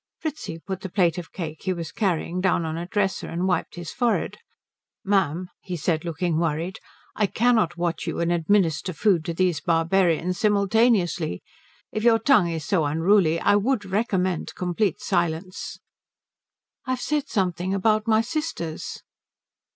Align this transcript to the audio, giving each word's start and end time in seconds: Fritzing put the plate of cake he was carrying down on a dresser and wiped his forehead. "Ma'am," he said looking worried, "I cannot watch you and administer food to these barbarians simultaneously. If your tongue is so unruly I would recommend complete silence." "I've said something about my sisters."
Fritzing 0.17 0.61
put 0.61 0.81
the 0.81 0.89
plate 0.89 1.19
of 1.19 1.31
cake 1.31 1.61
he 1.61 1.73
was 1.73 1.91
carrying 1.91 2.41
down 2.41 2.65
on 2.65 2.75
a 2.75 2.87
dresser 2.87 3.27
and 3.27 3.47
wiped 3.47 3.75
his 3.75 3.91
forehead. 3.93 4.39
"Ma'am," 5.05 5.49
he 5.61 5.77
said 5.77 6.03
looking 6.03 6.39
worried, 6.39 6.79
"I 7.15 7.27
cannot 7.27 7.77
watch 7.77 8.07
you 8.07 8.19
and 8.19 8.31
administer 8.31 8.93
food 8.93 9.23
to 9.25 9.33
these 9.35 9.61
barbarians 9.61 10.39
simultaneously. 10.39 11.43
If 11.91 12.03
your 12.03 12.17
tongue 12.17 12.49
is 12.49 12.65
so 12.65 12.85
unruly 12.85 13.39
I 13.39 13.55
would 13.57 13.85
recommend 13.85 14.55
complete 14.55 14.99
silence." 15.01 15.77
"I've 16.87 16.99
said 16.99 17.29
something 17.29 17.71
about 17.71 18.07
my 18.07 18.21
sisters." 18.21 19.03